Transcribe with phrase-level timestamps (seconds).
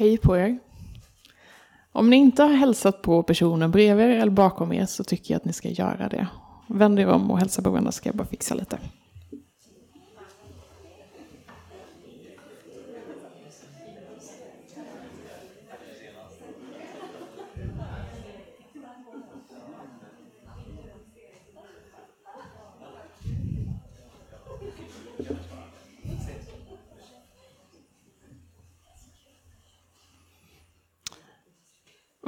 [0.00, 0.58] Hej på er.
[1.92, 5.36] Om ni inte har hälsat på personen bredvid er eller bakom er så tycker jag
[5.36, 6.26] att ni ska göra det.
[6.66, 8.78] Vänd er om och hälsa på varandra så ska jag bara fixa lite.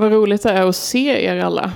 [0.02, 1.72] Vad roligt det är att se er alla.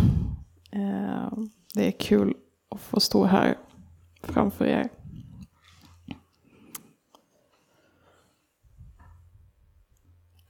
[0.73, 1.29] Eh,
[1.75, 2.35] det är kul
[2.71, 3.59] att få stå här
[4.23, 4.89] framför er.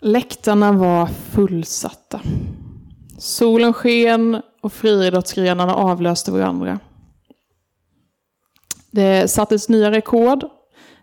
[0.00, 2.20] Läktarna var fullsatta.
[3.18, 6.78] Solen sken och friidrottsgrenarna avlöste varandra.
[8.90, 10.44] Det sattes nya rekord.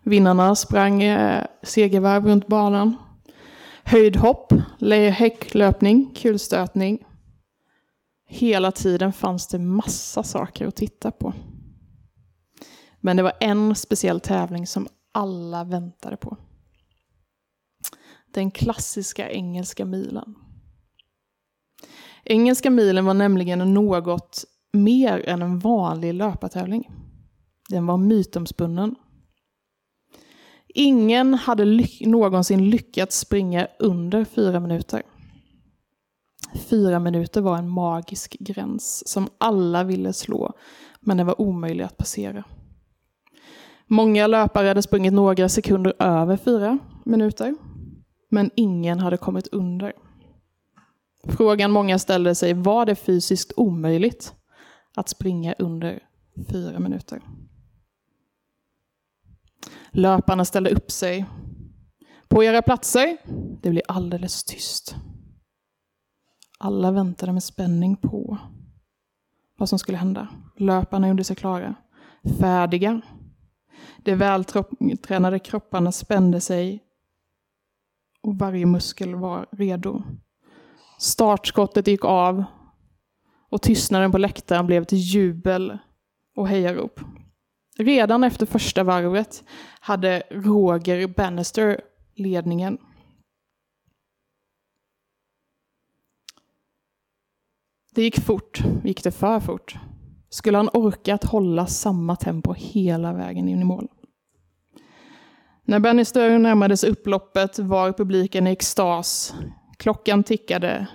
[0.04, 2.96] Vinnarna sprang eh, segervarv runt banan.
[3.94, 4.54] Höjdhopp,
[5.12, 7.06] häcklöpning, kulstötning.
[8.28, 11.34] Hela tiden fanns det massa saker att titta på.
[13.00, 16.38] Men det var en speciell tävling som alla väntade på.
[18.34, 20.36] Den klassiska engelska milen.
[22.24, 26.92] Engelska milen var nämligen något mer än en vanlig löpartävling.
[27.70, 28.96] Den var mytomspunnen.
[30.74, 35.02] Ingen hade ly någonsin lyckats springa under fyra minuter.
[36.70, 40.54] Fyra minuter var en magisk gräns som alla ville slå,
[41.00, 42.44] men den var omöjlig att passera.
[43.88, 47.56] Många löpare hade sprungit några sekunder över fyra minuter,
[48.30, 49.94] men ingen hade kommit under.
[51.28, 54.34] Frågan många ställde sig, var det fysiskt omöjligt
[54.96, 56.00] att springa under
[56.52, 57.22] fyra minuter?
[59.92, 61.26] Löparna ställde upp sig.
[62.28, 63.18] På era platser.
[63.62, 64.96] Det blev alldeles tyst.
[66.60, 68.38] Alla väntade med spänning på
[69.58, 70.28] vad som skulle hända.
[70.58, 71.76] Löparna gjorde sig klara.
[72.40, 73.02] Färdiga.
[73.98, 76.84] De vältränade kropparna spände sig
[78.22, 80.04] och varje muskel var redo.
[81.00, 82.44] Startskottet gick av
[83.50, 85.78] och tystnaden på läktaren blev till jubel
[86.36, 87.00] och hejarop.
[87.78, 89.44] Redan efter första varvet
[89.80, 91.82] hade Roger Bannister
[92.16, 92.78] ledningen.
[97.96, 98.64] Det gick fort.
[98.84, 99.76] Gick det för fort?
[100.30, 103.88] Skulle han orka att hålla samma tempo hela vägen in i mål?
[105.66, 109.34] När Bannister närmade sig upploppet var publiken i extas.
[109.78, 110.88] Klockan tickade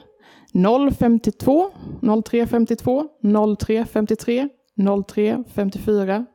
[0.55, 6.27] 0.52, 03.52, 03.53, 03.54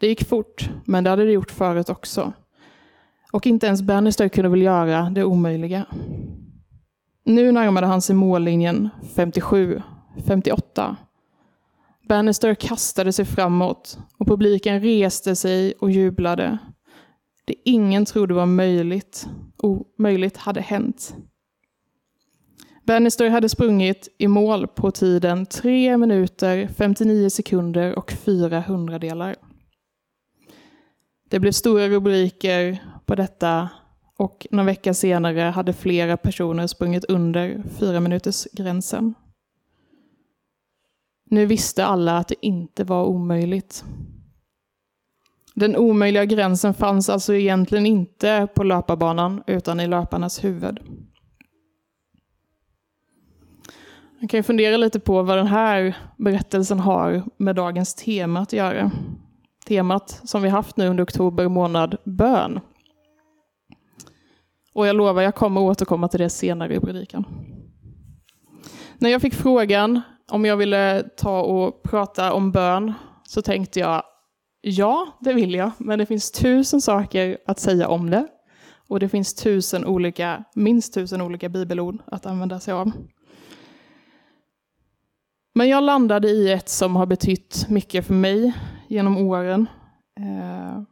[0.00, 2.32] det gick fort, men det hade det gjort förut också.
[3.32, 5.86] Och inte ens Bannister kunde väl göra det omöjliga.
[7.24, 9.82] Nu närmade han sig mållinjen 57,
[10.26, 10.96] 58.
[12.08, 16.58] Bannister kastade sig framåt och publiken reste sig och jublade.
[17.44, 21.16] Det ingen trodde var möjligt, omöjligt hade hänt.
[22.86, 29.36] Bannister hade sprungit i mål på tiden 3 minuter, 59 sekunder och 4 hundradelar.
[31.34, 33.68] Det blev stora rubriker på detta
[34.16, 39.14] och några vecka senare hade flera personer sprungit under fyra minuters gränsen.
[41.30, 43.84] Nu visste alla att det inte var omöjligt.
[45.54, 50.80] Den omöjliga gränsen fanns alltså egentligen inte på löparbanan utan i löparnas huvud.
[54.20, 58.52] Man kan ju fundera lite på vad den här berättelsen har med dagens tema att
[58.52, 58.90] göra
[59.64, 62.60] temat som vi haft nu under oktober månad, bön.
[64.74, 67.24] Och jag lovar, jag kommer återkomma till det senare i predikan.
[68.98, 72.92] När jag fick frågan om jag ville ta och prata om bön
[73.22, 74.02] så tänkte jag,
[74.60, 78.26] ja, det vill jag, men det finns tusen saker att säga om det.
[78.88, 82.92] Och det finns tusen olika, minst tusen olika bibelord att använda sig av.
[85.54, 88.52] Men jag landade i ett som har betytt mycket för mig
[88.88, 89.66] genom åren.
[90.20, 90.82] Eh,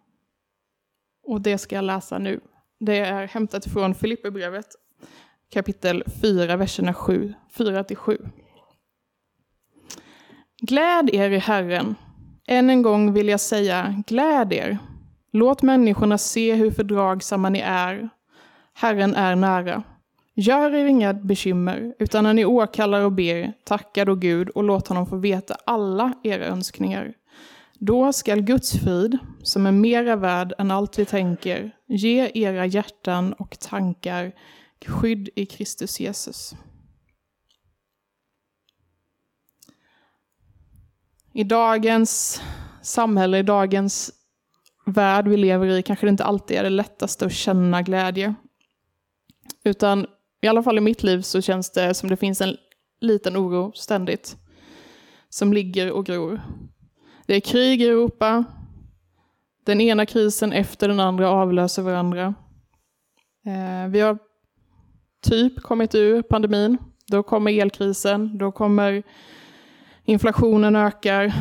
[1.26, 2.40] och det ska jag läsa nu.
[2.80, 4.66] Det är hämtat från Filipperbrevet
[5.52, 8.28] kapitel 4, verserna 7, 4-7.
[10.62, 11.94] Gläd er i Herren.
[12.46, 14.78] Än en gång vill jag säga, gläd er.
[15.32, 18.08] Låt människorna se hur fördragsamma ni är.
[18.74, 19.82] Herren är nära.
[20.34, 24.88] Gör er inga bekymmer, utan när ni åkallar och ber, tacka då Gud och låt
[24.88, 27.14] honom få veta alla era önskningar.
[27.84, 33.32] Då skall Guds frid, som är mera värd än allt vi tänker, ge era hjärtan
[33.32, 34.32] och tankar
[34.86, 36.54] skydd i Kristus Jesus.
[41.32, 42.42] I dagens
[42.82, 44.10] samhälle, i dagens
[44.86, 48.34] värld vi lever i, kanske det inte alltid är det lättaste att känna glädje.
[49.64, 50.06] Utan
[50.40, 52.56] i alla fall i mitt liv så känns det som det finns en
[53.00, 54.36] liten oro ständigt.
[55.28, 56.40] Som ligger och gror.
[57.26, 58.44] Det är krig i Europa.
[59.64, 62.34] Den ena krisen efter den andra avlöser varandra.
[63.46, 64.18] Eh, vi har
[65.22, 66.78] typ kommit ur pandemin.
[67.06, 69.02] Då kommer elkrisen, då kommer
[70.04, 71.32] inflationen ökar,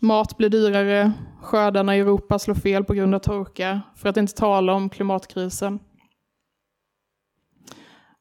[0.00, 1.12] mat blir dyrare,
[1.42, 5.78] skördarna i Europa slår fel på grund av torka, för att inte tala om klimatkrisen.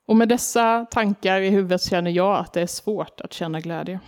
[0.07, 3.99] Och med dessa tankar i huvudet känner jag att det är svårt att känna glädje.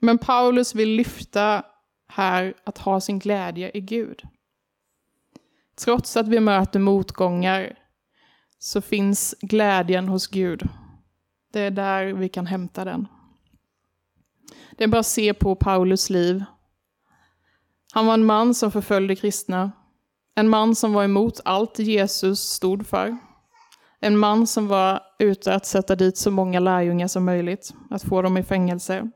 [0.00, 1.62] Men Paulus vill lyfta
[2.08, 4.22] här att ha sin glädje i Gud.
[5.76, 7.78] Trots att vi möter motgångar
[8.58, 10.68] så finns glädjen hos Gud.
[11.52, 13.08] Det är där vi kan hämta den.
[14.76, 16.44] Det är bara att se på Paulus liv.
[17.92, 19.72] Han var en man som förföljde kristna.
[20.34, 23.16] En man som var emot allt Jesus stod för.
[24.00, 28.22] En man som var ute att sätta dit så många lärjungar som möjligt, att få
[28.22, 29.10] dem i fängelse.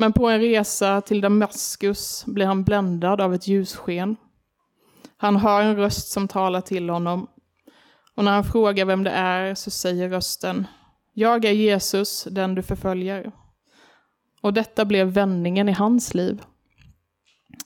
[0.00, 4.16] Men på en resa till Damaskus blir han bländad av ett ljussken.
[5.16, 7.26] Han hör en röst som talar till honom.
[8.14, 10.66] Och när han frågar vem det är så säger rösten
[11.12, 13.32] Jag är Jesus, den du förföljer.
[14.40, 16.42] Och detta blev vändningen i hans liv.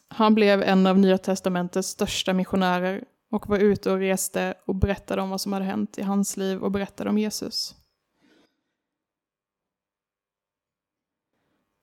[0.09, 5.23] Han blev en av Nya Testamentets största missionärer och var ute och reste och berättade
[5.23, 7.75] om vad som hade hänt i hans liv och berättade om Jesus.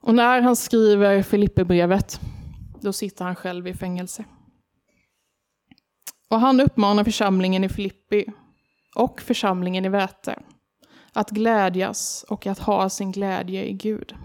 [0.01, 2.19] Och när han skriver Filipperbrevet,
[2.81, 4.25] då sitter han själv i fängelse.
[6.29, 8.25] Och han uppmanar församlingen i Filippi
[8.95, 10.39] och församlingen i Väte
[11.13, 14.15] att glädjas och att ha sin glädje i Gud.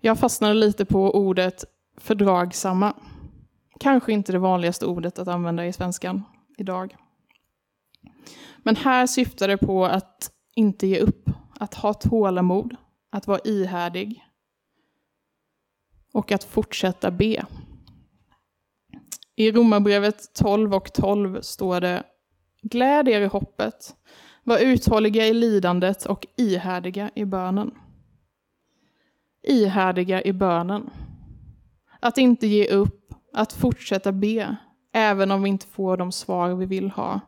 [0.00, 1.64] Jag fastnade lite på ordet
[1.96, 2.94] fördragsamma.
[3.80, 6.22] Kanske inte det vanligaste ordet att använda i svenskan
[6.58, 6.96] idag.
[8.62, 12.76] Men här syftar det på att inte ge upp, att ha tålamod,
[13.10, 14.24] att vara ihärdig
[16.12, 17.46] och att fortsätta be.
[19.36, 22.02] I Romarbrevet 12 och 12 står det
[22.62, 23.96] Gläd er i hoppet,
[24.44, 27.70] var uthålliga i lidandet och ihärdiga i bönen.
[29.42, 30.90] Ihärdiga i bönen.
[32.00, 34.56] Att inte ge upp, att fortsätta be,
[34.92, 37.20] även om vi inte får de svar vi vill ha.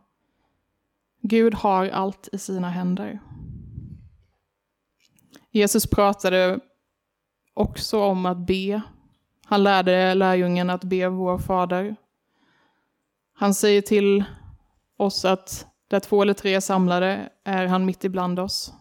[1.22, 3.20] Gud har allt i sina händer.
[5.52, 6.60] Jesus pratade
[7.54, 8.82] också om att be.
[9.44, 11.96] Han lärde lärjungen att be vår Fader.
[13.34, 14.24] Han säger till
[14.96, 18.72] oss att där två eller tre är samlade är han mitt ibland oss.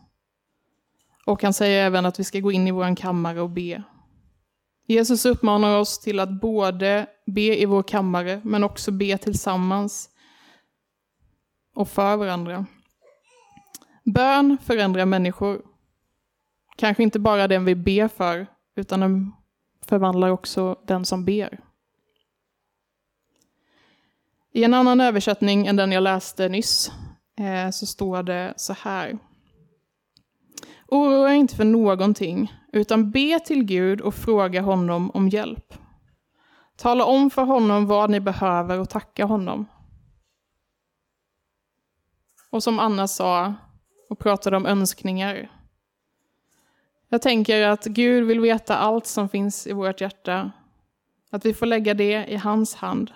[1.26, 3.84] Och han säger även att vi ska gå in i vår kammare och be.
[4.88, 10.10] Jesus uppmanar oss till att både be i vår kammare, men också be tillsammans
[11.76, 12.66] och för varandra.
[14.06, 15.71] Bön förändrar människor.
[16.82, 19.32] Kanske inte bara den vi ber för, utan den
[19.86, 21.60] förvandlar också den som ber.
[24.54, 26.92] I en annan översättning än den jag läste nyss
[27.40, 29.18] eh, så står det så här.
[30.88, 35.74] Oroa er inte för någonting, utan be till Gud och fråga honom om hjälp.
[36.76, 39.66] Tala om för honom vad ni behöver och tacka honom.
[42.50, 43.54] Och som Anna sa
[44.10, 45.61] och pratade om önskningar.
[47.14, 50.52] Jag tänker att Gud vill veta allt som finns i vårt hjärta.
[51.30, 53.12] Att vi får lägga det i hans hand.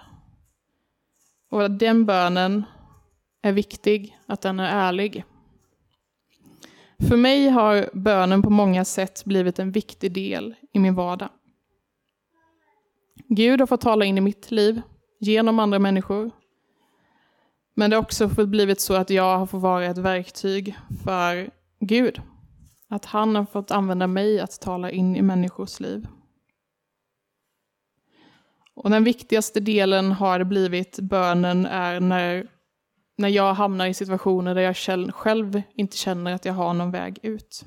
[1.50, 2.64] Och att den bönen
[3.42, 5.24] är viktig, att den är ärlig.
[7.10, 11.30] För mig har bönen på många sätt blivit en viktig del i min vardag.
[13.28, 14.82] Gud har fått tala in i mitt liv
[15.20, 16.32] genom andra människor.
[17.74, 21.50] Men det har också blivit så att jag har fått vara ett verktyg för
[21.80, 22.22] Gud.
[22.96, 26.08] Att han har fått använda mig att tala in i människors liv.
[28.74, 32.48] Och den viktigaste delen har blivit bönen är när,
[33.18, 34.76] när jag hamnar i situationer där jag
[35.16, 37.66] själv inte känner att jag har någon väg ut.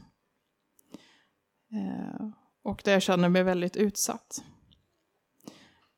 [1.73, 2.29] Eh,
[2.65, 4.43] och där jag känner mig väldigt utsatt.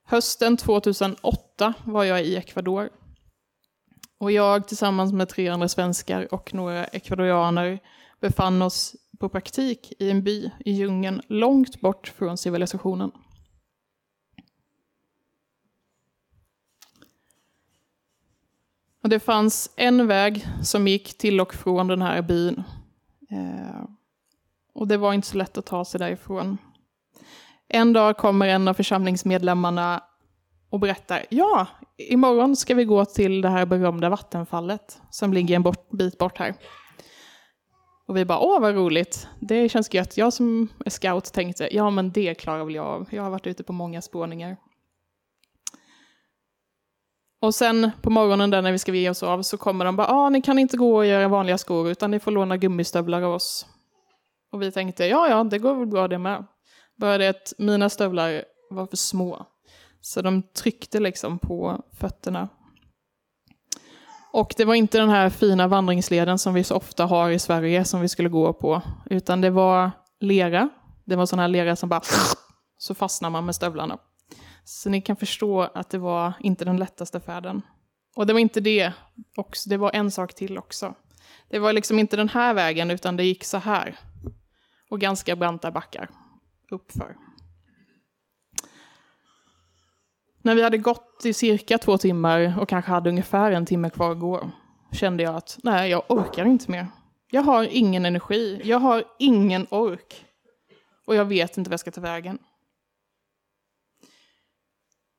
[0.04, 2.90] Hösten 2008 var jag i Ecuador.
[4.18, 7.78] Och jag tillsammans med tre andra svenskar och några ecuadorianer
[8.20, 13.10] befann oss på praktik i en by i djungeln långt bort från civilisationen.
[19.02, 22.62] Och det fanns en väg som gick till och från den här byn.
[23.30, 23.84] Eh,
[24.74, 26.58] och det var inte så lätt att ta sig därifrån.
[27.68, 30.02] En dag kommer en av församlingsmedlemmarna
[30.70, 35.62] och berättar, ja, imorgon ska vi gå till det här berömda vattenfallet som ligger en
[35.62, 36.54] bort, bit bort här.
[38.10, 40.16] Och vi bara, åh vad roligt, det känns gött.
[40.16, 43.08] Jag som är scout tänkte, ja men det klarar väl jag av.
[43.10, 44.56] Jag har varit ute på många spårningar.
[47.40, 50.08] Och sen på morgonen där när vi ska ge oss av så kommer de bara,
[50.08, 53.34] ah, ni kan inte gå och göra vanliga skor utan ni får låna gummistövlar av
[53.34, 53.66] oss.
[54.52, 56.46] Och vi tänkte, ja ja, det går väl bra det med.
[56.96, 59.46] Bara det att mina stövlar var för små.
[60.00, 62.48] Så de tryckte liksom på fötterna.
[64.32, 67.84] Och det var inte den här fina vandringsleden som vi så ofta har i Sverige
[67.84, 70.68] som vi skulle gå på, utan det var lera.
[71.04, 72.00] Det var sån här lera som bara
[72.78, 73.99] så fastnar man med stövlarna.
[74.64, 77.62] Så ni kan förstå att det var inte den lättaste färden.
[78.16, 78.92] Och det var inte det
[79.37, 80.94] också, det var en sak till också.
[81.49, 83.99] Det var liksom inte den här vägen, utan det gick så här.
[84.90, 86.10] Och ganska branta backar
[86.70, 87.16] uppför.
[90.42, 94.12] När vi hade gått i cirka två timmar och kanske hade ungefär en timme kvar
[94.12, 94.50] att gå
[94.92, 96.87] kände jag att nej, jag orkar inte mer.
[97.30, 100.26] Jag har ingen energi, jag har ingen ork
[101.06, 102.38] och jag vet inte vad jag ska ta vägen.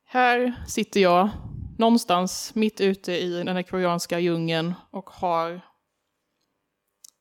[0.05, 1.29] Här sitter jag
[1.77, 5.61] någonstans mitt ute i den ekvadorianska djungeln och har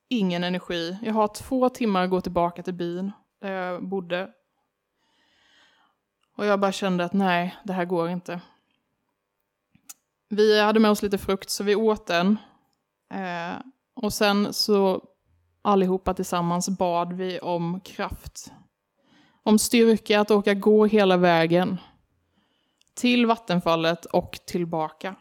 [0.08, 0.98] ingen energi.
[1.02, 4.30] Jag har två timmar att gå tillbaka till byn där jag bodde
[6.40, 8.40] och jag bara kände att nej, det här går inte.
[10.28, 12.38] Vi hade med oss lite frukt så vi åt den.
[13.14, 13.60] Eh,
[13.94, 15.04] och sen så
[15.62, 18.52] allihopa tillsammans bad vi om kraft.
[19.42, 21.78] Om styrka att åka gå hela vägen.
[22.94, 25.14] Till vattenfallet och tillbaka.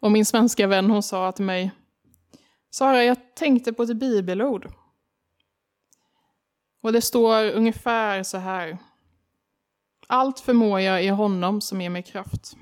[0.00, 1.70] Och min svenska vän hon sa till mig
[2.70, 4.72] Sara, jag tänkte på ett bibelord.
[6.82, 8.78] Och det står ungefär så här.
[10.06, 12.56] Allt förmår jag i honom som ger mig kraft.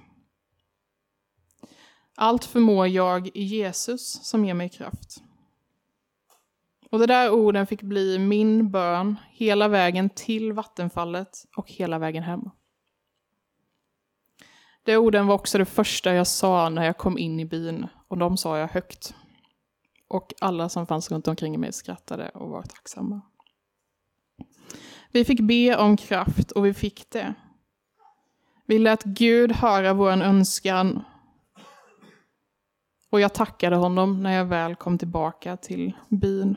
[2.16, 5.22] Allt förmår jag i Jesus som ger mig kraft.
[6.90, 12.22] Och de där orden fick bli min bön hela vägen till vattenfallet och hela vägen
[12.22, 12.50] hem.
[14.84, 18.18] De orden var också det första jag sa när jag kom in i byn och
[18.18, 19.14] de sa jag högt.
[20.08, 23.20] Och alla som fanns runt omkring mig skrattade och var tacksamma.
[25.14, 27.34] Vi fick be om kraft och vi fick det.
[28.66, 31.02] Vi lät Gud höra vår önskan.
[33.10, 36.56] Och jag tackade honom när jag väl kom tillbaka till byn.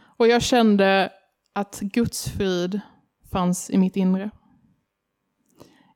[0.00, 1.12] Och jag kände
[1.52, 2.80] att Guds frid
[3.32, 4.30] fanns i mitt inre.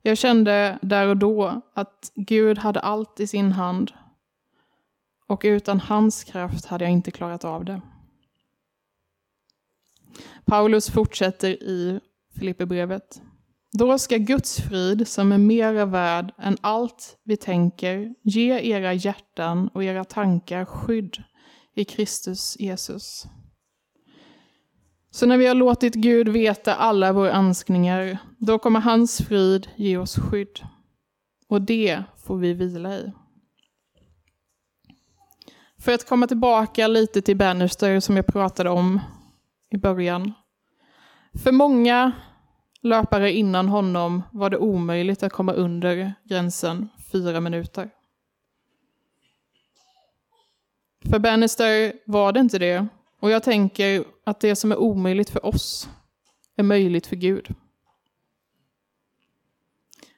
[0.01, 3.91] Jag kände där och då att Gud hade allt i sin hand
[5.27, 7.81] och utan hans kraft hade jag inte klarat av det.
[10.45, 11.99] Paulus fortsätter i
[12.39, 13.21] Filipperbrevet.
[13.71, 19.67] Då ska Guds frid, som är mera värd än allt vi tänker, ge era hjärtan
[19.67, 21.23] och era tankar skydd
[21.75, 23.25] i Kristus Jesus.
[25.11, 29.97] Så när vi har låtit Gud veta alla våra önskningar, då kommer hans frid ge
[29.97, 30.59] oss skydd.
[31.47, 33.11] Och det får vi vila i.
[35.79, 38.99] För att komma tillbaka lite till Bannister som jag pratade om
[39.73, 40.33] i början.
[41.43, 42.11] För många
[42.81, 47.89] löpare innan honom var det omöjligt att komma under gränsen fyra minuter.
[51.09, 52.87] För Bannister var det inte det.
[53.19, 55.89] Och jag tänker att det som är omöjligt för oss
[56.55, 57.55] är möjligt för Gud.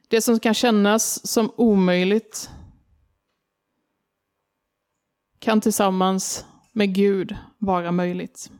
[0.07, 2.49] Det som kan kännas som omöjligt
[5.39, 8.51] kan tillsammans med Gud vara möjligt.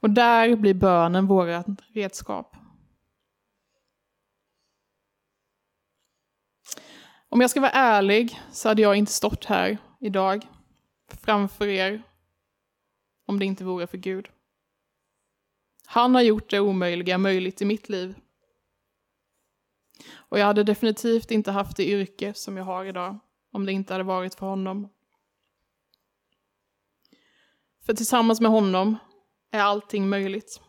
[0.00, 2.56] Och där blir bönen vårt redskap.
[7.28, 10.46] Om jag ska vara ärlig så hade jag inte stått här idag
[11.08, 12.02] framför er
[13.26, 14.28] om det inte vore för Gud.
[15.86, 18.14] Han har gjort det omöjliga möjligt i mitt liv.
[20.12, 23.18] Och jag hade definitivt inte haft det yrke som jag har idag
[23.52, 24.88] om det inte hade varit för honom.
[27.82, 28.96] För tillsammans med honom
[29.50, 30.60] är allting möjligt.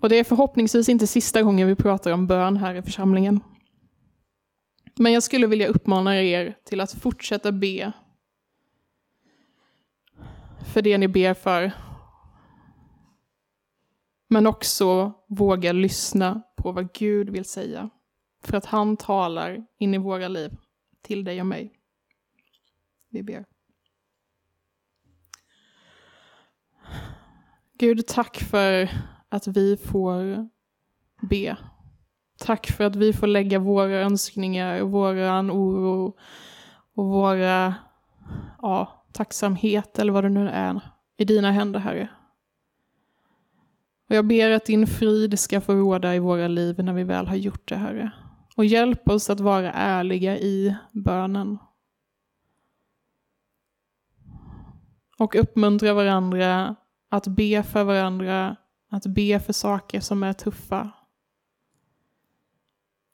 [0.00, 3.40] Och det är förhoppningsvis inte sista gången vi pratar om bön här i församlingen.
[4.96, 7.92] Men jag skulle vilja uppmana er till att fortsätta be
[10.72, 11.72] för det ni ber för.
[14.28, 17.90] Men också våga lyssna på vad Gud vill säga.
[18.44, 20.56] För att han talar in i våra liv,
[21.02, 21.77] till dig och mig.
[23.10, 23.44] Vi ber.
[27.78, 28.90] Gud, tack för
[29.28, 30.48] att vi får
[31.20, 31.56] be.
[32.38, 36.16] Tack för att vi får lägga våra önskningar, våran oro
[36.94, 37.74] och våra
[38.62, 40.80] ja, tacksamhet eller vad det nu är
[41.16, 42.08] i dina händer, Herre.
[44.08, 47.26] Och jag ber att din frid ska få råda i våra liv när vi väl
[47.26, 48.10] har gjort det, Herre.
[48.56, 51.58] Och hjälp oss att vara ärliga i bönen.
[55.18, 56.76] Och uppmuntra varandra
[57.08, 58.56] att be för varandra,
[58.90, 60.90] att be för saker som är tuffa.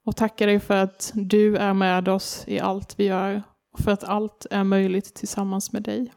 [0.03, 3.91] Och tacka dig för att du är med oss i allt vi gör och för
[3.91, 6.13] att allt är möjligt tillsammans med dig.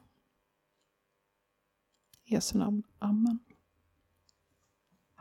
[2.24, 2.82] I Jesu namn.
[2.98, 3.38] Amen.